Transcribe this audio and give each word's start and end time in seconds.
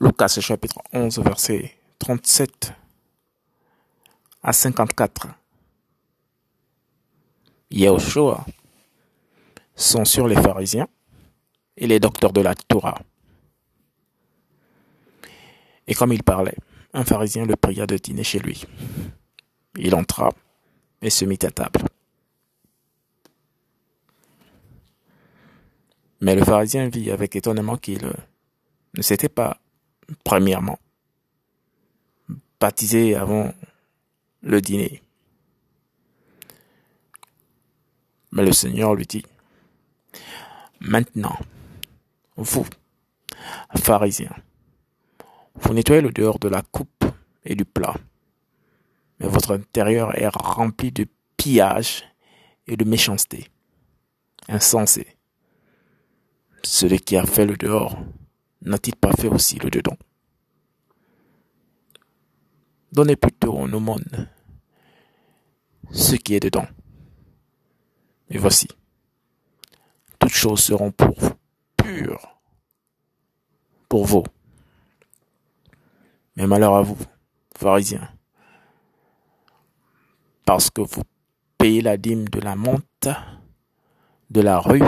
Lucas 0.00 0.38
chapitre 0.40 0.80
11 0.92 1.18
verset 1.20 1.72
37 1.98 2.72
à 4.42 4.52
54. 4.52 5.28
Yahushua 7.70 8.44
sur 9.76 10.26
les 10.26 10.34
pharisiens 10.34 10.88
et 11.76 11.86
les 11.86 12.00
docteurs 12.00 12.32
de 12.32 12.40
la 12.40 12.54
Torah. 12.54 12.98
Et 15.86 15.94
comme 15.94 16.12
il 16.12 16.22
parlait, 16.22 16.56
un 16.92 17.04
pharisien 17.04 17.46
le 17.46 17.56
pria 17.56 17.86
de 17.86 17.96
dîner 17.96 18.24
chez 18.24 18.38
lui. 18.38 18.64
Il 19.76 19.94
entra 19.94 20.30
et 21.02 21.10
se 21.10 21.24
mit 21.24 21.38
à 21.42 21.50
table. 21.50 21.80
Mais 26.20 26.34
le 26.34 26.44
pharisien 26.44 26.88
vit 26.88 27.10
avec 27.10 27.36
étonnement 27.36 27.76
qu'il 27.76 28.10
ne 28.94 29.02
s'était 29.02 29.28
pas, 29.28 29.60
premièrement, 30.24 30.78
baptisé 32.60 33.14
avant 33.14 33.52
le 34.42 34.60
dîner. 34.60 35.02
Mais 38.32 38.44
le 38.44 38.52
Seigneur 38.52 38.94
lui 38.94 39.06
dit, 39.06 39.24
Maintenant, 40.80 41.38
vous, 42.36 42.66
pharisiens, 43.76 44.34
vous 45.54 45.72
nettoyez 45.72 46.02
le 46.02 46.10
dehors 46.10 46.38
de 46.38 46.48
la 46.48 46.62
coupe 46.62 47.04
et 47.44 47.54
du 47.54 47.64
plat, 47.64 47.94
mais 49.18 49.28
votre 49.28 49.52
intérieur 49.52 50.18
est 50.18 50.28
rempli 50.28 50.90
de 50.92 51.06
pillage 51.36 52.04
et 52.66 52.76
de 52.76 52.84
méchanceté. 52.84 53.48
Insensé. 54.48 55.16
Celui 56.62 56.98
qui 57.00 57.16
a 57.16 57.24
fait 57.24 57.46
le 57.46 57.56
dehors 57.56 57.96
n'a-t-il 58.64 58.96
pas 58.96 59.12
fait 59.12 59.28
aussi 59.28 59.58
le 59.58 59.70
dedans? 59.70 59.96
Donnez 62.92 63.16
plutôt 63.16 63.56
en 63.58 63.72
aumône 63.72 64.28
ce 65.90 66.16
qui 66.16 66.34
est 66.34 66.40
dedans. 66.40 66.66
Et 68.30 68.38
voici, 68.38 68.68
toutes 70.18 70.32
choses 70.32 70.60
seront 70.60 70.90
pour 70.90 71.18
vous 71.18 71.34
pures, 71.76 72.40
pour 73.88 74.06
vous. 74.06 74.24
Mais 76.36 76.46
malheur 76.46 76.74
à 76.74 76.82
vous, 76.82 76.98
pharisiens, 77.56 78.10
parce 80.44 80.70
que 80.70 80.80
vous 80.80 81.02
payez 81.58 81.80
la 81.80 81.96
dîme 81.96 82.28
de 82.28 82.40
la 82.40 82.56
monte, 82.56 83.08
de 84.30 84.40
la 84.40 84.58
rue 84.58 84.82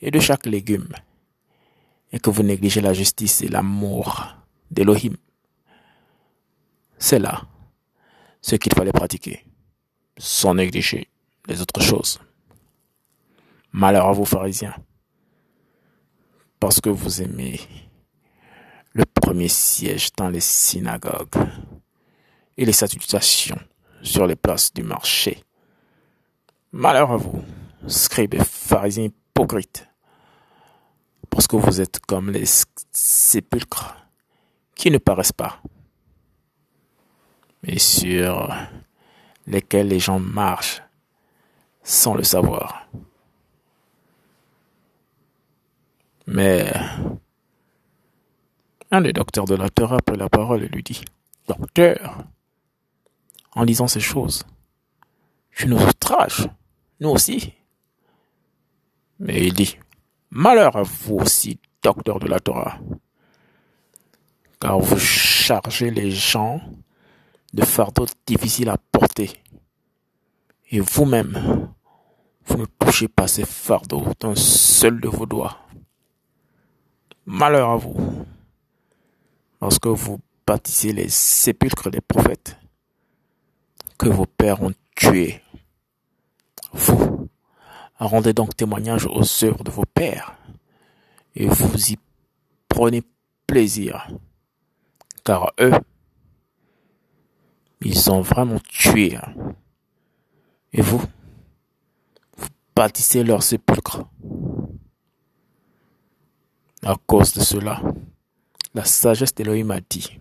et 0.00 0.10
de 0.10 0.20
chaque 0.20 0.46
légume, 0.46 0.88
et 2.12 2.18
que 2.18 2.30
vous 2.30 2.42
négligez 2.42 2.80
la 2.80 2.92
justice 2.92 3.42
et 3.42 3.48
l'amour 3.48 4.36
d'Elohim. 4.70 5.16
C'est 6.98 7.18
là 7.18 7.42
ce 8.42 8.56
qu'il 8.56 8.72
fallait 8.74 8.92
pratiquer, 8.92 9.44
sans 10.18 10.54
négliger 10.54 11.08
les 11.46 11.60
autres 11.60 11.82
choses. 11.82 12.18
Malheur 13.72 14.06
à 14.06 14.12
vous, 14.12 14.24
pharisiens, 14.24 14.74
parce 16.58 16.80
que 16.80 16.90
vous 16.90 17.22
aimez 17.22 17.60
le 18.92 19.04
premier 19.04 19.48
siège 19.48 20.12
dans 20.16 20.28
les 20.28 20.40
synagogues 20.40 21.36
et 22.56 22.64
les 22.64 22.72
salutations 22.72 23.58
sur 24.02 24.26
les 24.26 24.36
places 24.36 24.72
du 24.72 24.82
marché. 24.82 25.44
Malheur 26.72 27.12
à 27.12 27.16
vous, 27.16 27.42
scribes 27.86 28.34
et 28.34 28.44
pharisiens 28.44 29.04
hypocrites, 29.04 29.88
parce 31.30 31.46
que 31.46 31.56
vous 31.56 31.80
êtes 31.80 32.00
comme 32.00 32.30
les 32.30 32.44
sépulcres 32.92 33.96
qui 34.74 34.90
ne 34.90 34.98
paraissent 34.98 35.32
pas, 35.32 35.62
mais 37.62 37.78
sur 37.78 38.52
lesquels 39.46 39.88
les 39.88 40.00
gens 40.00 40.18
marchent 40.18 40.82
sans 41.82 42.14
le 42.14 42.24
savoir. 42.24 42.86
Mais 46.26 46.72
un 48.90 49.00
des 49.00 49.12
docteurs 49.12 49.46
de 49.46 49.54
la 49.54 49.68
Torah 49.68 49.98
prit 49.98 50.16
la 50.16 50.28
parole 50.28 50.64
et 50.64 50.68
lui 50.68 50.82
dit, 50.82 51.02
Docteur, 51.48 52.24
en 53.52 53.64
lisant 53.64 53.88
ces 53.88 54.00
choses, 54.00 54.44
tu 55.50 55.66
nous 55.66 55.78
outrages, 55.78 56.48
nous 57.00 57.10
aussi. 57.10 57.54
Mais 59.18 59.46
il 59.46 59.54
dit, 59.54 59.76
Malheur 60.30 60.76
à 60.76 60.82
vous 60.82 61.16
aussi, 61.16 61.58
docteur 61.82 62.20
de 62.20 62.28
la 62.28 62.38
Torah, 62.38 62.78
car 64.60 64.78
vous 64.78 64.98
chargez 64.98 65.90
les 65.90 66.12
gens 66.12 66.60
de 67.52 67.64
fardeaux 67.64 68.06
difficiles 68.26 68.68
à 68.68 68.78
porter. 68.92 69.32
Et 70.70 70.78
vous-même, 70.78 71.68
vous 72.46 72.58
ne 72.58 72.66
touchez 72.78 73.08
pas 73.08 73.26
ces 73.26 73.44
fardeaux 73.44 74.06
d'un 74.20 74.36
seul 74.36 75.00
de 75.00 75.08
vos 75.08 75.26
doigts. 75.26 75.58
Malheur 77.26 77.70
à 77.70 77.76
vous, 77.76 78.24
parce 79.58 79.80
que 79.80 79.88
vous 79.88 80.20
bâtissez 80.46 80.92
les 80.92 81.08
sépulcres 81.08 81.90
des 81.90 82.00
prophètes 82.00 82.56
que 83.98 84.08
vos 84.08 84.26
pères 84.26 84.62
ont 84.62 84.72
tués. 84.94 85.42
Vous 86.72 87.09
rendez 88.06 88.32
donc 88.32 88.56
témoignage 88.56 89.06
aux 89.06 89.44
œuvres 89.44 89.64
de 89.64 89.70
vos 89.70 89.84
pères 89.84 90.36
et 91.34 91.46
vous 91.46 91.92
y 91.92 91.98
prenez 92.68 93.02
plaisir, 93.46 94.08
car 95.24 95.52
eux, 95.60 95.72
ils 97.80 98.10
ont 98.10 98.20
vraiment 98.20 98.58
tué. 98.60 99.16
Hein. 99.16 99.34
Et 100.72 100.82
vous, 100.82 101.02
vous 102.36 102.48
bâtissez 102.74 103.24
leur 103.24 103.42
sépulcre. 103.42 104.04
À 106.82 106.96
cause 107.06 107.34
de 107.34 107.40
cela, 107.40 107.82
la 108.72 108.84
sagesse 108.84 109.34
d'Elohim 109.34 109.70
a 109.70 109.80
dit, 109.80 110.20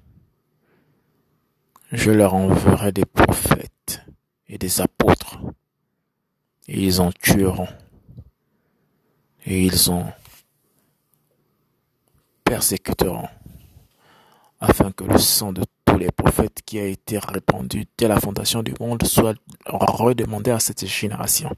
je 1.91 2.11
leur 2.11 2.33
enverrai 2.33 2.91
des 2.91 3.05
prophètes 3.05 4.01
et 4.47 4.57
des 4.57 4.81
apôtres, 4.81 5.39
et 6.71 6.83
ils 6.83 7.01
en 7.01 7.11
tueront, 7.11 7.67
et 9.43 9.65
ils 9.65 9.89
en 9.89 10.13
persécuteront, 12.43 13.27
afin 14.59 14.91
que 14.91 15.03
le 15.03 15.17
sang 15.17 15.51
de 15.51 15.63
tous 15.83 15.97
les 15.97 16.11
prophètes 16.11 16.61
qui 16.63 16.77
a 16.77 16.85
été 16.85 17.17
répandu 17.17 17.87
dès 17.97 18.07
la 18.07 18.19
fondation 18.19 18.61
du 18.61 18.75
monde 18.79 19.03
soit 19.03 19.33
redemandé 19.65 20.51
à 20.51 20.59
cette 20.59 20.85
génération. 20.85 21.51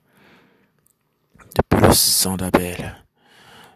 Depuis 1.57 1.85
le 1.85 1.93
sang 1.93 2.37
d'Abel 2.37 2.95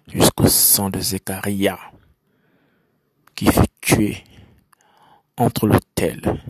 jusqu'au 0.07 0.47
sang 0.47 0.89
de 0.89 1.01
Zechariah, 1.01 1.79
qui 3.35 3.47
fut 3.47 3.67
tué 3.81 4.23
entre 5.35 5.67
l'autel 5.67 6.41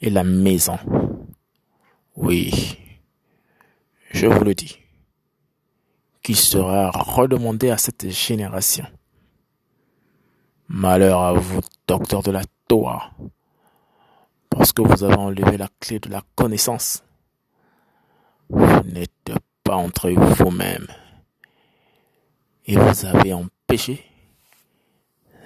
et 0.00 0.10
la 0.10 0.24
maison. 0.24 0.78
Oui, 2.16 2.76
je 4.10 4.26
vous 4.26 4.44
le 4.44 4.54
dis, 4.54 4.78
qui 6.22 6.34
sera 6.34 6.90
redemandé 6.90 7.70
à 7.70 7.78
cette 7.78 8.08
génération. 8.08 8.86
Malheur 10.68 11.20
à 11.20 11.32
vous, 11.32 11.60
docteur 11.86 12.22
de 12.22 12.30
la 12.30 12.42
Torah, 12.66 13.12
parce 14.50 14.72
que 14.72 14.82
vous 14.82 15.04
avez 15.04 15.16
enlevé 15.16 15.56
la 15.56 15.68
clé 15.80 15.98
de 15.98 16.10
la 16.10 16.22
connaissance. 16.34 17.02
Vous 18.50 18.80
n'êtes 18.84 19.32
pas 19.62 19.76
entre 19.76 20.10
vous-même 20.10 20.86
et 22.66 22.76
vous 22.76 23.06
avez 23.06 23.32
empêché 23.32 24.04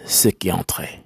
ce 0.05 0.29
qui 0.29 0.51
entrait. 0.51 1.05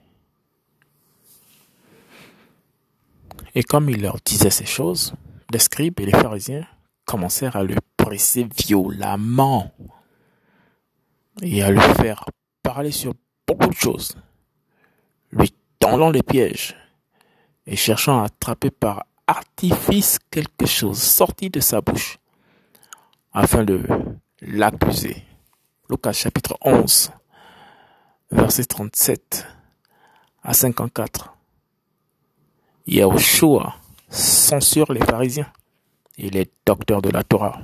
Et 3.55 3.63
comme 3.63 3.89
il 3.89 4.03
leur 4.03 4.19
disait 4.25 4.51
ces 4.51 4.67
choses, 4.67 5.15
les 5.53 5.59
scribes 5.59 6.01
et 6.01 6.07
les 6.07 6.13
pharisiens 6.13 6.67
commencèrent 7.07 7.57
à 7.57 7.63
le 7.63 7.77
presser 7.97 8.47
violemment 8.59 9.73
et 11.41 11.63
à 11.63 11.71
le 11.71 11.81
faire 11.81 12.27
parler 12.63 12.91
sur 12.91 13.15
beaucoup 13.47 13.69
de 13.69 13.75
choses, 13.75 14.17
lui 15.31 15.55
tendant 15.79 16.11
les 16.11 16.23
pièges 16.23 16.77
et 17.67 17.77
cherchant 17.77 18.21
à 18.21 18.27
attraper 18.27 18.71
par 18.71 19.07
artifice 19.27 20.19
quelque 20.31 20.67
chose 20.67 21.01
sorti 21.01 21.49
de 21.49 21.61
sa 21.61 21.81
bouche 21.81 22.19
afin 23.33 23.65
de 23.65 23.83
l'accuser. 24.41 25.23
Lucas 25.89 26.13
chapitre 26.13 26.57
11, 26.63 27.13
verset 28.31 28.65
37 28.65 29.47
à 30.43 30.53
54. 30.53 31.35
Yahushua 32.87 33.77
censure 34.09 34.93
les 34.93 35.05
pharisiens 35.05 35.51
et 36.17 36.31
les 36.31 36.51
docteurs 36.65 37.03
de 37.03 37.11
la 37.11 37.23
Torah. 37.23 37.61